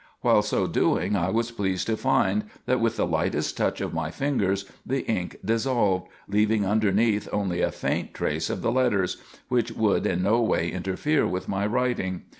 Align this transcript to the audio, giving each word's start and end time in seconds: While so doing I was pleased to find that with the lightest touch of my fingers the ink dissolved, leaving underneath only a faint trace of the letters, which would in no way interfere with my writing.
While 0.21 0.41
so 0.41 0.65
doing 0.65 1.15
I 1.15 1.29
was 1.29 1.51
pleased 1.51 1.85
to 1.85 1.95
find 1.95 2.45
that 2.65 2.79
with 2.79 2.97
the 2.97 3.05
lightest 3.05 3.55
touch 3.55 3.81
of 3.81 3.93
my 3.93 4.09
fingers 4.09 4.65
the 4.83 5.01
ink 5.05 5.37
dissolved, 5.45 6.07
leaving 6.27 6.65
underneath 6.65 7.29
only 7.31 7.61
a 7.61 7.71
faint 7.71 8.11
trace 8.15 8.49
of 8.49 8.63
the 8.63 8.71
letters, 8.71 9.17
which 9.47 9.71
would 9.73 10.07
in 10.07 10.23
no 10.23 10.41
way 10.41 10.69
interfere 10.71 11.27
with 11.27 11.47
my 11.47 11.67
writing. 11.67 12.23